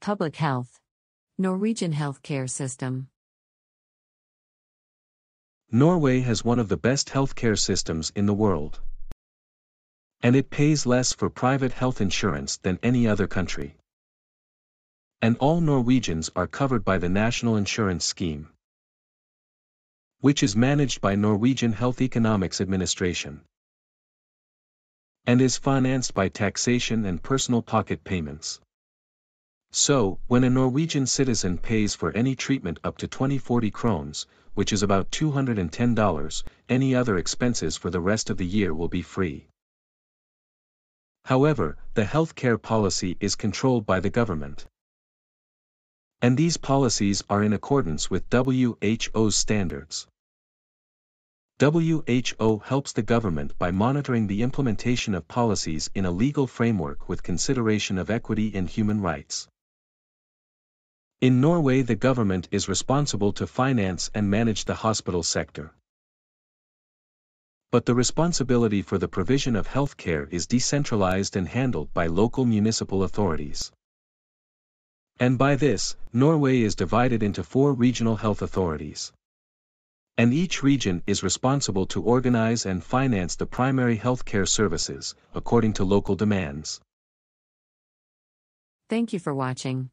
[0.00, 0.80] Public Health
[1.36, 3.08] Norwegian Healthcare System
[5.70, 8.80] Norway has one of the best healthcare systems in the world.
[10.22, 13.76] And it pays less for private health insurance than any other country.
[15.20, 18.48] And all Norwegians are covered by the National Insurance Scheme,
[20.20, 23.42] which is managed by Norwegian Health Economics Administration
[25.26, 28.60] and is financed by taxation and personal pocket payments.
[29.82, 34.82] So, when a Norwegian citizen pays for any treatment up to 2040 krones, which is
[34.82, 39.46] about $210, any other expenses for the rest of the year will be free.
[41.24, 44.66] However, the healthcare policy is controlled by the government.
[46.20, 50.06] And these policies are in accordance with WHO's standards.
[51.58, 57.22] WHO helps the government by monitoring the implementation of policies in a legal framework with
[57.22, 59.48] consideration of equity and human rights.
[61.20, 65.74] In Norway the government is responsible to finance and manage the hospital sector.
[67.70, 73.02] But the responsibility for the provision of healthcare is decentralized and handled by local municipal
[73.02, 73.70] authorities.
[75.18, 79.12] And by this, Norway is divided into four regional health authorities.
[80.16, 85.84] And each region is responsible to organize and finance the primary healthcare services, according to
[85.84, 86.80] local demands.
[88.88, 89.90] Thank you for watching.